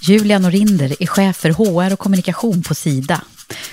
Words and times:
Julia 0.00 0.38
Norinder 0.38 0.96
är 1.02 1.06
chef 1.06 1.36
för 1.36 1.50
HR 1.50 1.92
och 1.92 1.98
kommunikation 1.98 2.62
på 2.62 2.74
Sida. 2.74 3.20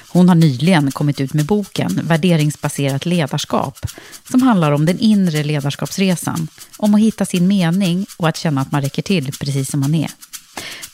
Hon 0.08 0.30
har 0.30 0.36
nyligen 0.36 0.92
kommit 0.92 1.22
ut 1.22 1.34
med 1.34 1.46
boken 1.46 2.00
Värderingsbaserat 2.04 3.06
ledarskap 3.06 3.86
som 4.32 4.42
handlar 4.42 4.72
om 4.72 4.86
den 4.86 5.00
inre 5.00 5.44
ledarskapsresan, 5.44 6.48
om 6.78 6.96
att 6.96 7.02
hitta 7.02 7.26
sin 7.26 7.48
mening 7.48 8.06
och 8.18 8.30
att 8.30 8.38
känna 8.38 8.62
att 8.62 8.72
man 8.72 8.82
räcker 8.82 9.02
till 9.02 9.32
precis 9.40 9.72
som 9.72 9.80
man 9.80 9.96
är. 9.96 10.12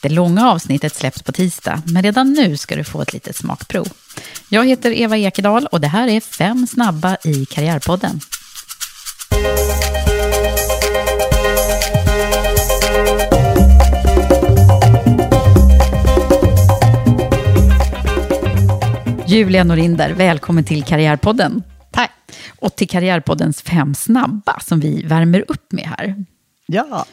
Det 0.01 0.09
långa 0.09 0.51
avsnittet 0.51 0.95
släpps 0.95 1.23
på 1.23 1.31
tisdag, 1.31 1.81
men 1.85 2.03
redan 2.03 2.33
nu 2.33 2.57
ska 2.57 2.75
du 2.75 2.83
få 2.83 3.01
ett 3.01 3.13
litet 3.13 3.35
smakprov. 3.35 3.87
Jag 4.49 4.67
heter 4.67 4.91
Eva 4.91 5.17
Ekedal 5.17 5.67
och 5.67 5.81
det 5.81 5.87
här 5.87 6.07
är 6.07 6.19
Fem 6.19 6.67
snabba 6.67 7.17
i 7.23 7.45
Karriärpodden. 7.45 8.19
Julia 19.31 19.63
Norinder, 19.63 20.13
välkommen 20.13 20.63
till 20.63 20.83
Karriärpodden. 20.83 21.63
Tack. 21.91 22.11
Och 22.59 22.75
till 22.75 22.87
Karriärpoddens 22.87 23.61
Fem 23.61 23.95
snabba 23.95 24.59
som 24.59 24.79
vi 24.79 25.03
värmer 25.03 25.45
upp 25.47 25.71
med 25.71 25.85
här. 25.85 26.25
Ja. 26.65 27.05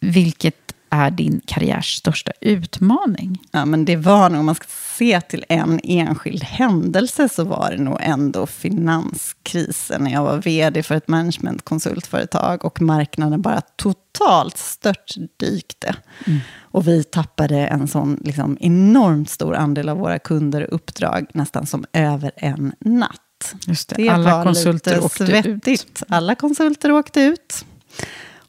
Vilket 0.00 0.63
är 0.94 1.10
din 1.10 1.40
karriärs 1.46 1.94
största 1.96 2.32
utmaning? 2.40 3.42
ja, 3.50 3.64
men 3.64 3.84
det 3.84 3.96
var 3.96 4.30
nog, 4.30 4.40
om 4.40 4.46
man 4.46 4.54
ska 4.54 4.66
se 4.98 5.20
till 5.20 5.44
en 5.48 5.80
enskild 5.84 6.42
händelse, 6.44 7.28
så 7.28 7.44
var 7.44 7.70
det 7.70 7.82
nog 7.82 7.98
ändå 8.00 8.46
finanskrisen 8.46 10.04
när 10.04 10.12
jag 10.12 10.22
var 10.22 10.36
vd 10.38 10.82
för 10.82 10.94
ett 10.94 11.08
managementkonsultföretag 11.08 12.64
och 12.64 12.80
marknaden 12.82 13.42
bara 13.42 13.60
totalt 13.60 14.58
störtdykte. 14.58 15.96
Mm. 16.26 16.40
Och 16.62 16.88
vi 16.88 17.04
tappade 17.04 17.66
en 17.66 17.88
sån 17.88 18.20
liksom, 18.24 18.56
enormt 18.60 19.30
stor 19.30 19.54
andel 19.54 19.88
av 19.88 19.96
våra 19.98 20.18
kunder 20.18 20.66
och 20.66 20.74
uppdrag 20.74 21.26
nästan 21.34 21.66
som 21.66 21.84
över 21.92 22.30
en 22.36 22.72
natt. 22.80 23.20
Just 23.66 23.88
det, 23.88 23.96
Det 24.02 24.08
alla 24.08 24.36
var 24.36 24.44
konsulter 24.44 24.94
lite 24.94 25.06
åkte 25.06 25.26
svettigt. 25.26 25.68
ut. 25.68 26.02
Alla 26.08 26.34
konsulter 26.34 26.92
åkte 26.92 27.20
ut. 27.20 27.64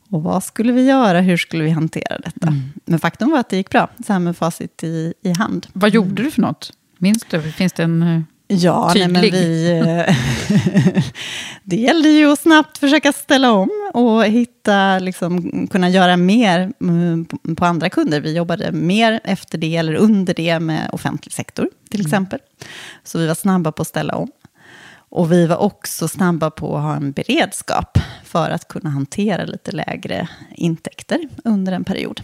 Och 0.10 0.24
vad 0.24 0.44
skulle 0.44 0.72
vi 0.74 0.86
göra? 0.86 1.22
Hur 1.22 1.38
skulle 1.38 1.64
vi 1.64 1.70
hantera 1.70 2.18
detta? 2.18 2.48
Mm. 2.48 2.62
Men 2.86 3.00
faktum 3.00 3.32
var 3.32 3.40
att 3.40 3.50
det 3.50 3.58
gick 3.58 3.70
bra, 3.70 3.90
så 4.08 4.14
här 4.14 4.20
med 4.20 4.38
facit 4.38 4.84
i, 4.84 5.14
i 5.22 5.34
hand. 5.38 5.68
Vad 5.74 5.90
gjorde 5.90 6.24
du 6.24 6.32
för 6.32 6.42
något? 6.42 6.74
Minns 6.98 7.26
du? 7.30 7.42
Finns 7.42 7.74
det 7.74 7.84
en... 7.84 8.02
eh, 8.04 8.22
Ja, 8.48 8.92
nej, 8.96 9.08
men 9.08 9.22
Tydlig. 9.22 9.42
vi... 9.42 9.70
eh, 10.08 10.16
det 11.64 11.76
gällde 11.76 12.10
ju 12.10 12.32
att 12.32 12.40
snabbt 12.40 12.78
försöka 12.78 13.12
ställa 13.14 13.52
om 13.52 13.70
och 13.94 14.26
hitta, 14.26 15.00
liksom, 15.00 15.68
kunna 15.72 15.90
göra 15.90 16.18
mer 16.18 16.72
mm, 16.82 17.26
på- 17.26 17.56
på 17.56 17.66
andra 17.66 17.90
kunder. 17.90 18.22
Vi 18.22 18.36
jobbade 18.36 18.72
mer 18.72 19.20
efter 19.24 19.58
det 19.58 19.76
eller 19.76 19.94
under 19.96 20.34
det 20.34 20.60
med 20.60 20.90
offentlig 20.92 21.34
sektor, 21.34 21.70
till 21.90 22.02
exempel. 22.02 22.40
Så 23.04 23.20
vi 23.20 23.28
var 23.28 23.36
snabba 23.36 23.72
på 23.72 23.82
att 23.82 23.88
ställa 23.88 24.16
om. 24.16 24.32
Och 25.10 25.32
vi 25.32 25.46
var 25.48 25.58
också 25.58 26.08
snabba 26.08 26.50
på 26.50 26.78
att 26.78 26.84
ha 26.84 26.96
en 26.96 27.12
beredskap 27.12 27.98
för 28.36 28.50
att 28.50 28.68
kunna 28.68 28.90
hantera 28.90 29.46
lite 29.46 29.72
lägre 29.72 30.30
intäkter 30.56 31.20
under 31.44 31.72
en 31.72 31.84
period. 31.84 32.22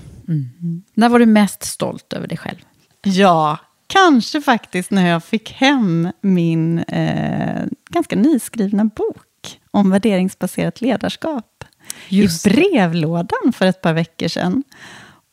När 0.94 1.10
var 1.10 1.20
du 1.20 1.26
mest 1.26 1.64
stolt 1.64 2.14
över 2.14 2.28
dig 2.28 2.38
själv? 2.38 2.58
Ja, 3.04 3.58
kanske 3.88 4.42
faktiskt 4.42 4.92
när 4.92 5.10
jag 5.10 5.24
fick 5.24 5.52
hem 5.52 6.12
min 6.22 6.80
eh, 6.80 7.66
ganska 7.90 8.16
nyskrivna 8.16 8.86
bok 8.86 9.60
om 9.72 9.90
värderingsbaserat 9.90 10.82
ledarskap 10.82 11.64
Just 12.10 12.48
i 12.48 12.50
brevlådan 12.50 13.54
för 13.54 13.66
ett 13.66 13.82
par 13.82 13.94
veckor 13.94 14.28
sedan. 14.28 14.64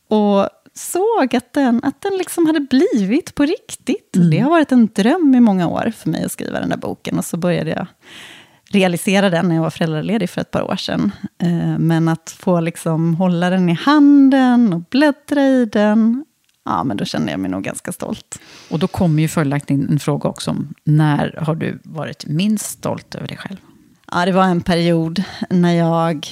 Och 0.09 0.49
såg 0.75 1.37
att 1.37 1.53
den, 1.53 1.85
att 1.85 2.01
den 2.01 2.13
liksom 2.19 2.47
hade 2.47 2.61
blivit 2.61 3.35
på 3.35 3.43
riktigt. 3.43 4.17
Det 4.31 4.39
har 4.39 4.51
varit 4.51 4.73
en 4.73 4.87
dröm 4.87 5.35
i 5.35 5.41
många 5.41 5.69
år 5.69 5.93
för 5.97 6.11
mig 6.11 6.25
att 6.25 6.33
skriva 6.33 6.61
den 6.61 6.69
där 6.69 6.77
boken. 6.77 7.19
Och 7.19 7.25
så 7.25 7.37
började 7.37 7.71
jag 7.71 7.87
realisera 8.71 9.31
den 9.31 9.49
när 9.49 9.55
jag 9.55 9.63
var 9.63 9.71
föräldraledig 9.71 10.31
för 10.31 10.41
ett 10.41 10.51
par 10.51 10.63
år 10.63 10.77
sedan. 10.77 11.13
Eh, 11.43 11.79
Men 11.79 12.09
att 12.09 12.37
få 12.39 12.61
liksom 12.61 13.15
hålla 13.15 13.51
den 13.51 13.69
i 13.69 13.73
handen 13.73 14.73
och 14.73 14.81
bläddra 14.81 15.43
i 15.43 15.65
den, 15.65 16.25
ja, 16.65 16.85
men 16.85 16.97
då 16.97 17.05
kände 17.05 17.31
jag 17.31 17.41
mig 17.41 17.51
nog 17.51 17.63
ganska 17.63 17.93
stolt. 17.93 18.39
Och 18.71 18.79
då 18.79 18.87
kommer 18.87 19.23
ju 19.23 19.29
följaktligen 19.29 19.89
en 19.89 19.99
fråga 19.99 20.29
också 20.29 20.51
om 20.51 20.75
när 20.85 21.39
har 21.43 21.55
du 21.55 21.81
varit 21.85 22.27
minst 22.27 22.71
stolt 22.71 23.15
över 23.15 23.29
dig 23.29 23.37
själv? 23.37 23.57
Ja, 24.13 24.25
det 24.25 24.33
var 24.33 24.45
en 24.45 24.61
period 24.61 25.23
när 25.51 25.73
jag, 25.73 26.27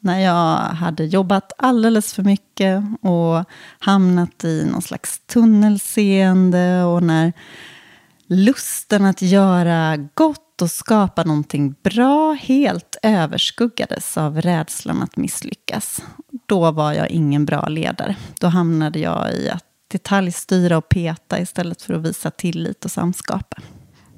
när 0.00 0.18
jag 0.18 0.56
hade 0.56 1.04
jobbat 1.04 1.52
alldeles 1.58 2.14
för 2.14 2.22
mycket 2.22 2.82
och 3.00 3.44
hamnat 3.78 4.44
i 4.44 4.64
någon 4.72 4.82
slags 4.82 5.20
tunnelseende 5.26 6.84
och 6.84 7.02
när 7.02 7.32
lusten 8.26 9.04
att 9.04 9.22
göra 9.22 9.96
gott 10.14 10.49
och 10.62 10.70
skapa 10.70 11.24
någonting 11.24 11.74
bra 11.82 12.32
helt 12.32 12.96
överskuggades 13.02 14.18
av 14.18 14.40
rädslan 14.40 15.02
att 15.02 15.16
misslyckas. 15.16 16.02
Då 16.46 16.70
var 16.70 16.92
jag 16.92 17.10
ingen 17.10 17.44
bra 17.44 17.68
ledare. 17.68 18.16
Då 18.40 18.46
hamnade 18.46 18.98
jag 18.98 19.34
i 19.34 19.50
att 19.50 19.64
detaljstyra 19.88 20.78
och 20.78 20.88
peta 20.88 21.40
istället 21.40 21.82
för 21.82 21.94
att 21.94 22.02
visa 22.02 22.30
tillit 22.30 22.84
och 22.84 22.90
samskapa. 22.90 23.62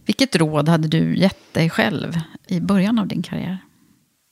Vilket 0.05 0.37
råd 0.37 0.69
hade 0.69 0.89
du 0.89 1.17
gett 1.17 1.55
dig 1.55 1.71
själv 1.71 2.21
i 2.47 2.61
början 2.61 2.99
av 2.99 3.07
din 3.07 3.23
karriär? 3.23 3.59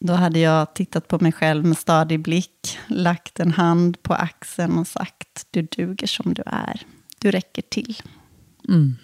Då 0.05 0.13
hade 0.13 0.39
jag 0.39 0.75
tittat 0.75 1.09
på 1.09 1.19
mig 1.19 1.33
själv 1.33 1.65
med 1.65 1.79
stadig 1.79 2.23
blick, 2.23 2.79
lagt 2.87 3.41
en 3.41 3.53
hand 3.53 4.03
på 4.03 4.15
axeln 4.15 4.79
och 4.79 4.87
sagt 4.87 5.47
du 5.51 5.63
duger 5.63 6.07
som 6.07 6.35
du 6.35 6.43
är. 6.47 6.83
Du 7.19 7.31
räcker 7.31 7.63
till. 7.63 8.03
Mm. 8.69 8.97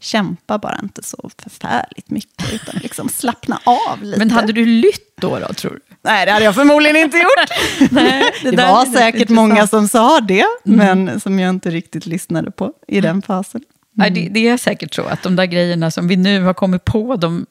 Kämpa 0.00 0.58
bara 0.58 0.78
inte 0.82 1.02
så 1.02 1.30
förfärligt 1.38 2.10
mycket, 2.10 2.52
utan 2.54 2.74
liksom 2.82 3.08
slappna 3.12 3.60
av 3.64 4.02
lite. 4.02 4.18
Men 4.18 4.30
hade 4.30 4.52
du 4.52 4.64
lytt 4.66 5.14
då, 5.20 5.38
då 5.38 5.52
tror 5.54 5.70
du? 5.70 5.80
Nej, 6.02 6.26
det 6.26 6.32
hade 6.32 6.44
jag 6.44 6.54
förmodligen 6.54 6.96
inte 6.96 7.16
gjort. 7.18 7.90
Nej, 7.92 8.22
det 8.42 8.50
där 8.50 8.72
var 8.72 8.84
säkert 8.84 9.28
många 9.28 9.66
som 9.66 9.88
sa 9.88 10.20
det, 10.20 10.44
men 10.64 11.20
som 11.20 11.38
jag 11.38 11.50
inte 11.50 11.70
riktigt 11.70 12.06
lyssnade 12.06 12.50
på 12.50 12.72
i 12.88 13.00
den 13.00 13.22
fasen. 13.22 13.60
Nej, 13.92 14.10
det, 14.10 14.28
det 14.30 14.48
är 14.48 14.56
säkert 14.56 14.94
så 14.94 15.02
att 15.02 15.22
de 15.22 15.36
där 15.36 15.44
grejerna 15.46 15.90
som 15.90 16.08
vi 16.08 16.16
nu 16.16 16.42
har 16.42 16.54
kommit 16.54 16.84
på, 16.84 17.16
de 17.16 17.46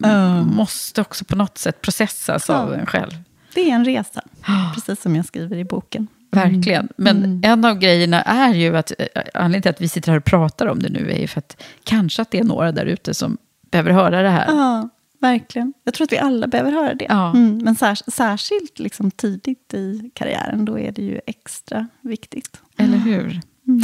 måste 0.51 1.01
också 1.01 1.25
på 1.25 1.35
något 1.35 1.57
sätt 1.57 1.81
processas 1.81 2.49
av 2.49 2.69
Ja. 2.73 2.75
en 2.79 2.85
själv. 2.85 3.11
det 3.53 3.69
är 3.71 3.75
en 3.75 3.85
resa, 3.85 4.21
precis 4.75 5.01
som 5.01 5.15
jag 5.15 5.25
skriver 5.25 5.57
i 5.57 5.63
boken. 5.63 6.07
Verkligen. 6.31 6.87
Men 6.97 7.17
mm. 7.17 7.41
en 7.43 7.65
av 7.65 7.79
grejerna 7.79 8.21
är 8.21 8.53
ju 8.53 8.77
att, 8.77 8.91
eh, 8.97 9.05
anledningen 9.33 9.61
till 9.61 9.69
att 9.69 9.81
vi 9.81 9.87
sitter 9.87 10.11
här 10.11 10.17
och 10.17 10.25
pratar 10.25 10.67
om 10.67 10.79
det 10.79 10.89
nu 10.89 11.11
är 11.11 11.19
ju 11.19 11.27
för 11.27 11.39
att 11.39 11.63
kanske 11.83 12.21
att 12.21 12.31
det 12.31 12.39
är 12.39 12.43
några 12.43 12.71
där 12.71 12.85
ute 12.85 13.13
som 13.13 13.37
behöver 13.71 13.91
höra 13.91 14.21
det 14.21 14.29
här. 14.29 14.45
Ja, 14.47 14.89
verkligen. 15.19 15.73
Jag 15.83 15.93
tror 15.93 16.05
att 16.05 16.11
vi 16.11 16.17
alla 16.17 16.47
behöver 16.47 16.71
höra 16.71 16.93
det. 16.93 17.05
Ja. 17.09 17.29
Mm, 17.29 17.57
men 17.57 17.75
sär, 17.75 18.11
särskilt 18.11 18.79
liksom 18.79 19.11
tidigt 19.11 19.73
i 19.73 20.11
karriären, 20.13 20.65
då 20.65 20.79
är 20.79 20.91
det 20.91 21.01
ju 21.01 21.19
extra 21.25 21.87
viktigt. 22.01 22.61
Eller 22.77 22.97
hur? 22.97 23.41
Mm. 23.67 23.81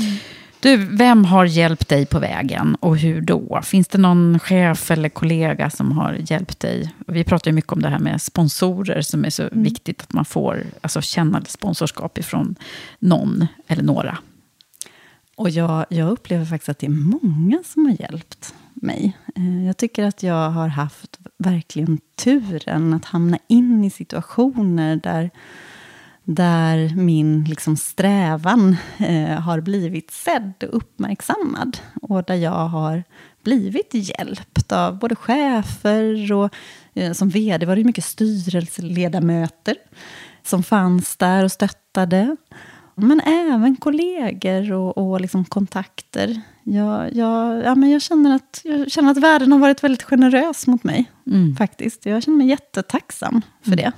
Du, 0.64 0.78
vem 0.78 1.26
har 1.26 1.46
hjälpt 1.46 1.90
dig 1.90 2.06
på 2.06 2.20
vägen 2.20 2.76
och 2.76 2.98
hur 2.98 3.22
då? 3.22 3.62
Finns 3.64 3.88
det 3.88 3.98
någon 3.98 4.40
chef 4.40 4.92
eller 4.92 5.10
kollega 5.10 5.70
som 5.70 5.92
har 5.92 6.18
hjälpt 6.20 6.60
dig? 6.60 6.94
Vi 7.08 7.24
pratar 7.24 7.52
ju 7.52 7.56
mycket 7.56 7.72
om 7.72 7.82
det 7.82 7.90
här 7.90 8.00
med 8.00 8.22
sponsorer 8.22 9.02
som 9.02 9.26
är 9.26 9.30
så 9.30 9.44
mm. 9.44 9.64
viktigt 9.64 10.02
att 10.02 10.14
man 10.14 10.26
får 10.26 10.64
alltså, 10.82 11.02
känna 11.02 11.42
sponsorskap 11.46 12.18
ifrån 12.18 12.56
någon 13.00 13.48
eller 13.68 13.84
några. 13.84 14.18
Och 15.36 15.50
jag, 15.50 15.86
jag 15.90 16.12
upplever 16.12 16.46
faktiskt 16.46 16.70
att 16.70 16.80
det 16.80 16.86
är 16.86 17.20
många 17.22 17.64
som 17.66 17.86
har 17.86 18.02
hjälpt 18.02 18.54
mig. 18.74 19.18
Eh, 19.36 19.66
jag 19.66 19.78
tycker 19.78 20.04
att 20.04 20.24
jag 20.24 20.50
har 20.50 20.68
haft 20.68 21.20
verkligen 21.38 22.00
turen 22.16 22.94
att 22.94 23.06
hamna 23.06 23.38
in 23.48 23.84
i 23.84 23.90
situationer 23.90 24.96
där 24.96 25.32
där 26.24 26.96
min 26.96 27.44
liksom 27.44 27.78
strävan 27.78 28.76
eh, 28.98 29.40
har 29.40 29.62
blivit 29.62 30.12
sedd 30.12 30.54
och 30.64 30.78
uppmärksammad. 30.78 31.78
Och 32.02 32.24
där 32.24 32.36
jag 32.36 32.68
har 32.68 33.04
blivit 33.44 33.90
hjälpt 33.94 34.72
av 34.72 35.00
både 35.00 35.16
chefer 35.16 36.34
och 36.34 36.56
eh, 36.94 37.14
som 37.14 37.30
vd 37.30 37.66
var 37.66 37.76
det 37.76 37.84
mycket 37.84 38.06
styrelseledamöter 38.06 39.76
som 40.44 40.64
fanns 40.64 41.16
där 41.18 41.44
och 41.44 41.52
stöttade. 41.52 42.38
Men 42.96 43.20
även 43.20 43.76
kollegor 43.76 44.74
och, 44.74 44.98
och 44.98 45.22
liksom 45.22 45.46
kontakter. 45.46 46.42
Jag, 46.64 47.16
jag, 47.16 47.64
ja, 47.64 47.76
men 47.76 47.90
jag, 47.90 48.02
känner 48.02 48.36
att, 48.36 48.62
jag 48.64 48.92
känner 48.92 49.12
att 49.12 49.18
världen 49.18 49.52
har 49.52 49.60
varit 49.60 49.84
väldigt 49.84 50.04
generös 50.04 50.68
mot 50.68 50.84
mig. 50.84 51.12
Mm. 51.28 51.56
faktiskt. 51.56 52.06
Jag 52.06 52.24
känner 52.24 52.38
mig 52.38 52.48
jättetacksam 52.48 53.42
för 53.62 53.72
mm. 53.72 53.78
det. 53.78 53.92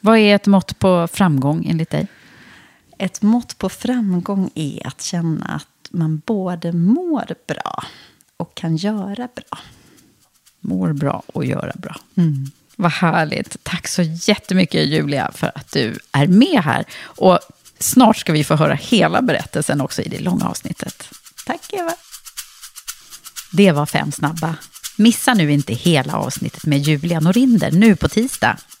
Vad 0.00 0.18
är 0.18 0.34
ett 0.34 0.46
mått 0.46 0.78
på 0.78 1.08
framgång 1.12 1.66
enligt 1.68 1.90
dig? 1.90 2.06
Ett 2.98 3.22
mått 3.22 3.58
på 3.58 3.68
framgång 3.68 4.50
är 4.54 4.86
att 4.86 5.02
känna 5.02 5.46
att 5.46 5.88
man 5.90 6.22
både 6.26 6.72
mår 6.72 7.34
bra 7.46 7.84
och 8.36 8.54
kan 8.54 8.76
göra 8.76 9.28
bra. 9.34 9.58
Mår 10.60 10.92
bra 10.92 11.22
och 11.26 11.44
göra 11.44 11.72
bra. 11.76 11.96
Mm. 12.14 12.50
Vad 12.76 12.92
härligt. 12.92 13.64
Tack 13.64 13.88
så 13.88 14.02
jättemycket 14.02 14.88
Julia 14.88 15.30
för 15.34 15.52
att 15.54 15.72
du 15.72 15.98
är 16.12 16.26
med 16.26 16.62
här. 16.64 16.84
Och 17.02 17.38
snart 17.78 18.16
ska 18.16 18.32
vi 18.32 18.44
få 18.44 18.54
höra 18.54 18.74
hela 18.74 19.22
berättelsen 19.22 19.80
också 19.80 20.02
i 20.02 20.08
det 20.08 20.20
långa 20.20 20.48
avsnittet. 20.48 21.08
Tack 21.46 21.72
Eva. 21.72 21.94
Det 23.52 23.72
var 23.72 23.86
fem 23.86 24.12
snabba. 24.12 24.54
Missa 24.96 25.34
nu 25.34 25.52
inte 25.52 25.74
hela 25.74 26.16
avsnittet 26.16 26.66
med 26.66 26.78
Julia 26.78 27.20
Norinder 27.20 27.70
nu 27.70 27.96
på 27.96 28.08
tisdag. 28.08 28.56